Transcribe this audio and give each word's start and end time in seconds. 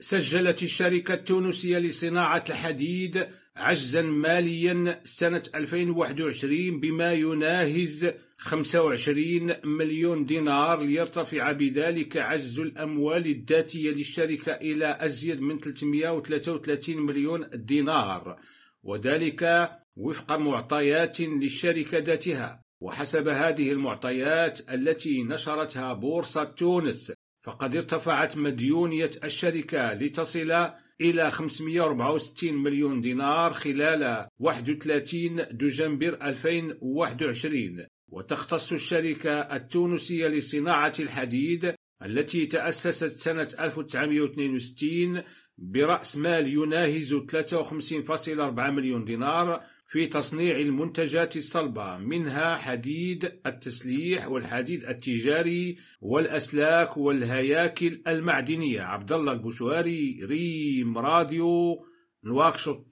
سجلت 0.00 0.62
الشركة 0.62 1.14
التونسية 1.14 1.78
لصناعة 1.78 2.44
الحديد 2.50 3.26
عجزا 3.56 4.02
ماليا 4.02 5.00
سنة 5.04 5.42
2021 5.54 6.80
بما 6.80 7.12
يناهز 7.12 8.12
25 8.36 9.52
مليون 9.64 10.24
دينار 10.24 10.82
ليرتفع 10.82 11.52
بذلك 11.52 12.16
عجز 12.16 12.60
الأموال 12.60 13.26
الذاتية 13.26 13.90
للشركة 13.90 14.52
إلى 14.52 14.98
أزيد 15.00 15.40
من 15.40 15.60
333 15.60 16.96
مليون 16.96 17.46
دينار 17.54 18.38
وذلك 18.82 19.70
وفق 19.96 20.32
معطيات 20.32 21.20
للشركة 21.20 21.98
ذاتها. 21.98 22.64
وحسب 22.80 23.28
هذه 23.28 23.72
المعطيات 23.72 24.70
التي 24.70 25.22
نشرتها 25.22 25.92
بورصة 25.92 26.44
تونس 26.44 27.12
فقد 27.42 27.76
ارتفعت 27.76 28.36
مديونية 28.36 29.10
الشركة 29.24 29.92
لتصل 29.94 30.70
إلى 31.00 31.30
564 31.30 32.54
مليون 32.54 33.00
دينار 33.00 33.52
خلال 33.52 34.28
31 34.38 35.36
دجنبر 35.50 36.18
2021 36.22 37.86
وتختص 38.08 38.72
الشركة 38.72 39.40
التونسية 39.40 40.28
لصناعة 40.28 40.92
الحديد 40.98 41.74
التي 42.02 42.46
تأسست 42.46 43.04
سنة 43.04 43.48
1962 43.60 45.22
برأس 45.60 46.16
مال 46.16 46.46
يناهز 46.52 47.14
53.4 47.14 48.70
مليون 48.70 49.04
دينار 49.04 49.62
في 49.88 50.06
تصنيع 50.06 50.56
المنتجات 50.58 51.36
الصلبة 51.36 51.96
منها 51.96 52.56
حديد 52.56 53.24
التسليح 53.46 54.28
والحديد 54.28 54.84
التجاري 54.84 55.76
والأسلاك 56.00 56.96
والهياكل 56.96 58.02
المعدنية. 58.08 58.82
عبد 58.82 59.12
الله 59.12 59.32
البشواري 59.32 60.20
ريم 60.24 60.98
راديو 60.98 61.86
نواكشوط. 62.24 62.89